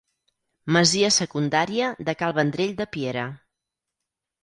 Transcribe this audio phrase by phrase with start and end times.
[0.77, 3.31] Masia secundària de Cal Vendrell de Piera.